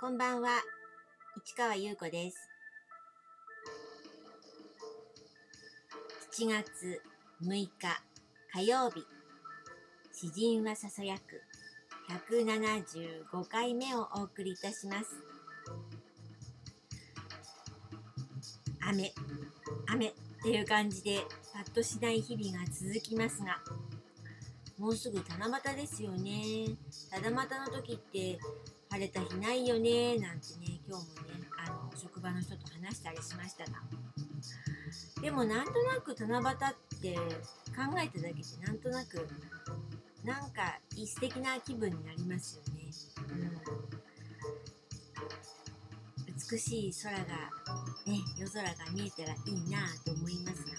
[0.00, 0.62] こんばんは、
[1.44, 2.48] 市川優子です。
[6.40, 7.02] 7月
[7.44, 7.68] 6日
[8.50, 9.04] 火曜日、
[10.10, 11.42] 詩人はささやく
[12.08, 15.22] 175回目をお送りいたします。
[18.80, 19.12] 雨、
[19.86, 21.18] 雨っていう感じで
[21.52, 23.60] パッとしない日々が続きますが、
[24.80, 26.74] もうすぐ七夕ですよね。
[27.12, 28.38] 七夕の時って
[28.88, 33.72] 晴れた日ないよねなんてね今日もねあの職場の人と話したりしましたが。
[35.20, 39.28] でもなんとなく七夕って考えただけでなんとなく
[40.24, 42.80] なんかいい素敵な気分になりますよね、
[43.28, 43.60] うん、
[46.50, 47.20] 美しい空が
[48.06, 50.70] ね夜空が見えたらいいなと思いますが。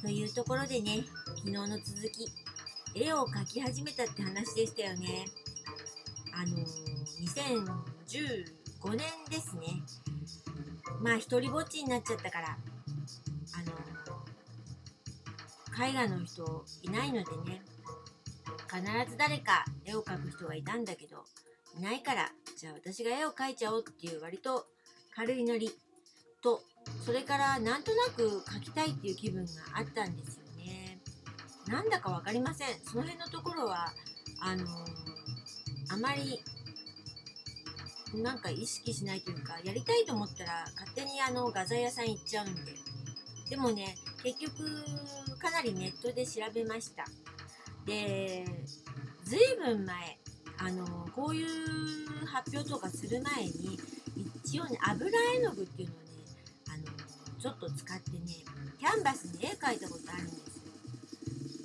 [0.00, 1.04] というところでね
[1.42, 2.30] 昨日の続き
[2.94, 5.24] 絵を描き始めたって話でしたよね。
[6.34, 8.44] あの2015
[8.90, 8.98] 年
[9.30, 9.80] ですね。
[11.00, 12.58] まあ一人ぼっちになっちゃったからあ
[15.80, 17.62] の絵画の人いないのでね
[18.68, 21.24] 必ず誰か絵を描く人がいたんだけど
[21.78, 24.66] いないからじゃあ私が絵を描いちゃおうっていう割と
[25.16, 25.70] 軽いノリ
[26.42, 26.62] と
[27.02, 30.49] それからなんとなく描きたいっていう気分があったんですよ。
[31.70, 32.68] なんだか分かりません。
[32.84, 33.92] その辺のところは
[34.40, 34.64] あの
[35.92, 36.42] あまり
[38.22, 42.72] なんか意識しないというかやりたいと思ったら勝手にあの画材屋さん行っちゃうんで。
[43.50, 44.54] でもね結局
[45.38, 47.04] かなりネットで調べました。
[47.86, 48.44] で
[49.24, 50.18] ずいぶん前
[50.58, 53.78] あのこういう発表とかする前に
[54.44, 56.04] 一応ね油絵の具っていうのをね
[56.68, 58.18] あのちょっと使ってね
[58.78, 60.49] キャンバスに絵描いたことあるんです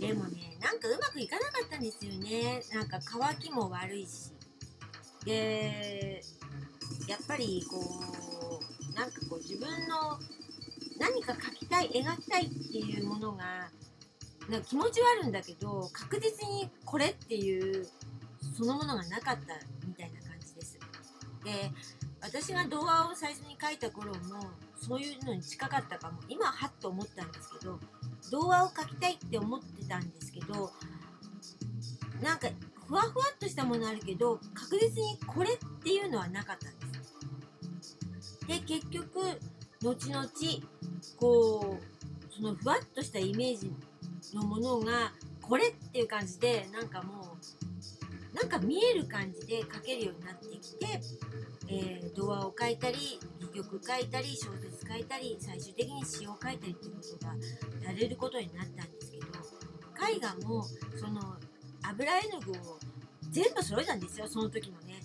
[0.08, 2.61] でもねなんかうまくいかなかったんですよね。
[2.73, 4.32] なんか乾きも悪いし。
[5.26, 6.21] で
[7.08, 8.61] やっぱりこ
[8.92, 10.20] うなんかこう自分の
[10.99, 13.70] 何か描きたい描きたいっていうものが
[14.49, 17.88] なんか気持ちはあるんだけど確実にこれっていう
[18.55, 19.55] そのものがなかった
[19.88, 20.80] みたいな感じです。
[21.44, 21.71] で
[22.21, 24.49] 私が童話を最初に書いた頃も
[24.80, 26.20] そういうのに近かったかも。
[26.30, 27.80] 今はっと思ったんですけど
[28.32, 30.71] 童話を描きたいって思ってたんですけど
[32.21, 32.47] なんか
[32.87, 38.47] ふわふわっとしたものあるけど確実にこれっていうのはなかったんです。
[38.47, 39.19] で結局
[39.81, 40.25] 後々
[41.17, 43.71] こうそのふわっとしたイメージ
[44.33, 47.37] のものがこれっていう感じでなんかも
[48.33, 50.99] うなんか見える感じで書けるようになってきて、
[51.69, 57.33] えー、童話を書いたり戯曲書いたり小説書いたり最終的に詩を書いたりっていうことが
[57.87, 59.25] やれることになったんですけど
[59.95, 60.66] 絵画も
[61.00, 61.22] その
[61.83, 62.80] 油絵の具を
[63.32, 65.02] 全部揃えたんですよその時もね。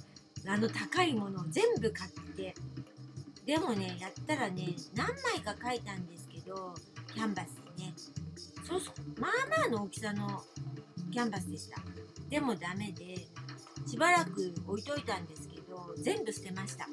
[0.46, 2.54] あの高いものを全部買って。
[3.44, 6.74] でもねやったらね何枚か描いたんですけど
[7.12, 7.94] キャンバスでね。
[8.66, 9.20] そうそう。
[9.20, 10.42] まあまあの大きさの
[11.12, 11.78] キャンバスでした。
[12.28, 13.16] でもダメで
[13.86, 16.86] しばらく置いといたんですけど全部捨てました。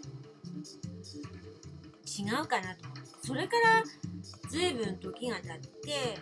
[2.19, 2.85] 違うかなと
[3.22, 3.84] それから
[4.50, 6.18] 随分時が経って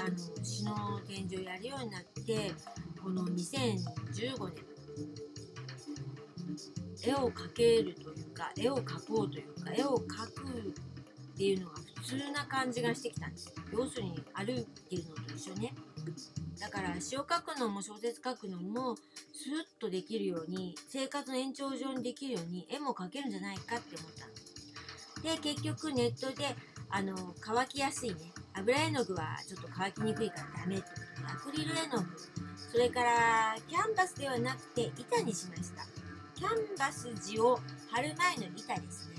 [0.00, 2.52] あの詩の展示をやるようになって
[3.02, 4.64] この2015年
[7.02, 10.48] 絵を描けるというか絵を描こうというか絵を描く
[11.34, 13.52] っていうのが普通な感じがしてきたんです。
[13.72, 15.74] 要するに歩いてるのと一緒ね。
[16.58, 24.26] だから詩を書くのも小説書くのもスーッとできるように生活の延長上にできるように絵も描けるんじゃないかって思った。
[25.22, 26.56] で結局ネットで
[26.90, 28.32] あの乾きやすいね。
[28.54, 30.84] 油絵の具はちょっと乾きにくいからダメって。
[30.84, 32.08] ことでアクリル絵の具。
[32.72, 35.84] それからキャンバスではなくて板にしました。
[36.34, 39.16] キャンバス地を貼る前の板ですね。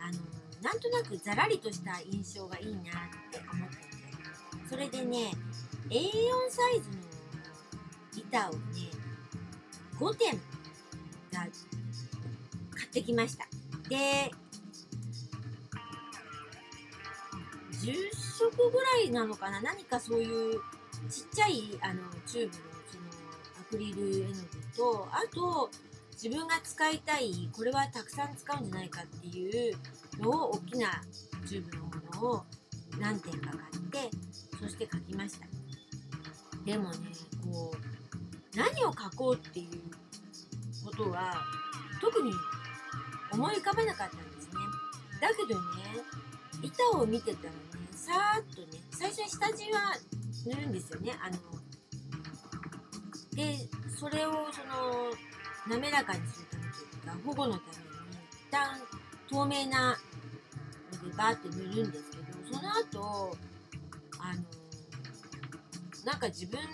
[0.00, 0.18] あの
[0.62, 2.84] なんとなくざらりとした印象がいいなっ
[3.30, 3.86] て思ってて。
[4.68, 5.32] それでね
[5.90, 6.00] A4
[6.50, 6.96] サイズの
[8.16, 8.58] 板をね
[10.00, 10.40] 5点が
[11.32, 11.48] 買
[12.86, 13.46] ってきました。
[13.88, 14.32] で
[17.86, 20.60] 10色ぐらいなのかな何かそういう
[21.08, 23.04] ちっちゃいあのチューブのその
[23.60, 25.70] アクリル絵の具とあと
[26.12, 29.76] 自分が使いたいこれはたくさん使うんじゃないかっていう
[30.18, 31.00] のを大きな
[31.46, 31.90] チューブのも
[32.22, 32.44] のを
[32.98, 33.60] 何点か買
[34.08, 34.16] って
[34.58, 35.46] そして書きました。
[36.64, 36.96] でもね
[37.44, 41.34] こう何を書こうっていうことは
[42.00, 42.32] 特に
[43.32, 44.54] 思い浮かばなかったんですね。
[45.20, 45.66] だけどね
[46.62, 47.58] 板を見てたらね。
[47.96, 49.96] さーっとね最初に下地は
[50.46, 51.18] 塗るんですよね。
[51.20, 51.36] あの
[53.34, 53.56] で
[53.98, 55.10] それをその
[55.68, 57.84] 滑らかにするためというか保護のために
[58.30, 58.80] 一旦
[59.28, 62.24] 透明なのでバーって塗るんですけど
[62.56, 63.36] その後
[64.20, 64.42] あの
[66.04, 66.66] なんか自分の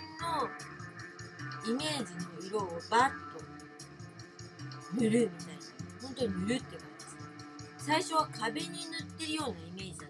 [1.65, 3.43] イメージの色をバッと
[4.95, 5.61] 塗るみたいな
[6.01, 7.85] 本当に塗るって感じです。
[7.85, 10.07] 最初は壁に塗ってるようなイメージだ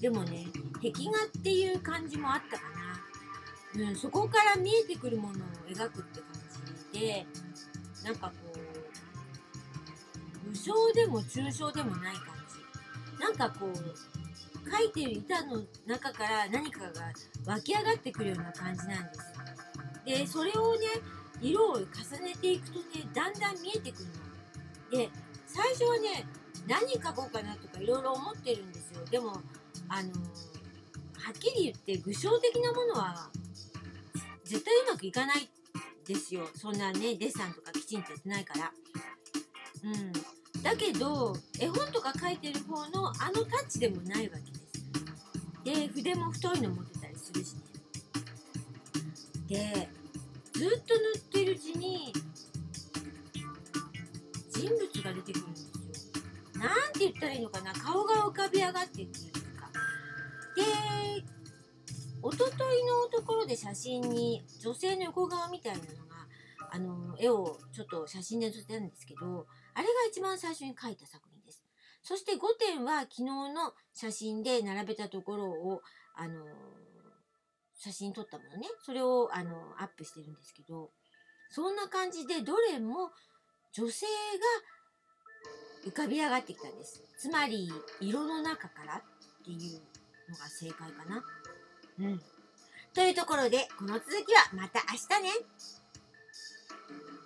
[0.00, 2.62] でもね壁画っていう感じもあったか
[3.76, 6.30] な、うん、そこから見えてくるものを描くって感
[6.92, 7.26] じで
[8.04, 8.58] なんかこう
[10.48, 13.22] 無償でも抽象でもない感じ。
[13.22, 13.72] なんかこう
[14.68, 16.90] 描いてる板の中から何かが
[17.46, 19.34] 湧き上がってくるような感じなんです。
[20.06, 20.86] でそれをね
[21.40, 21.82] 色を重
[22.22, 24.04] ねていくとねだんだん見えてくる
[24.92, 24.98] の。
[24.98, 25.10] で
[25.46, 26.26] 最初はね
[26.66, 29.04] 何描こうかなとかいろいろ思ってるんですよ。
[29.10, 29.42] でも
[29.88, 33.30] あのはっきり言って具象的なものは
[34.44, 35.48] 絶対うまくいかない
[36.06, 36.48] ですよ。
[36.54, 38.72] そんなねデッサンとかきちんとやってないから。
[39.84, 40.12] うん。
[40.62, 44.68] だけど絵本とか描いてる方のあのタッチでもないわけです。
[45.64, 47.60] で筆も太いの持ってたりするしね。
[49.48, 49.88] で
[50.52, 52.12] ずっと塗ってるうちに
[54.50, 55.56] 人物が出てくるんで
[55.94, 56.60] すよ。
[56.60, 57.72] なんて言ったらいいのかな。
[57.72, 59.37] 顔が浮かび上がってくる。
[60.58, 61.24] で
[62.22, 66.26] おとといのところで写真に女性の横顔みたいなのが
[66.70, 71.64] あの絵をちょっと写真で撮ってたんですけどあれが一番最初に描いた作品です。
[72.02, 75.82] そして5点は昨日の写真で並べたところを
[76.16, 76.44] あの
[77.78, 78.68] 写真撮ったものね。
[78.84, 80.90] それをあのアップしてるんですけど
[81.50, 83.10] そんな感じでどれも
[83.72, 84.06] 女性
[85.84, 87.02] が浮かび上がってきたんです。
[87.16, 87.70] つまり
[88.00, 89.02] 色の中からっ
[89.44, 89.80] ていう
[90.28, 91.24] のが正解かな。
[92.00, 92.20] うん。
[92.94, 95.77] というところでこの続きはまた明日ね。